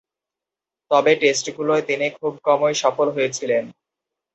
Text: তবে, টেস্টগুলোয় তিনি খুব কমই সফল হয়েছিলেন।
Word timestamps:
তবে, 0.91 1.11
টেস্টগুলোয় 1.15 1.83
তিনি 1.87 2.05
খুব 2.11 2.33
কমই 2.43 2.73
সফল 2.73 3.07
হয়েছিলেন। 3.09 3.63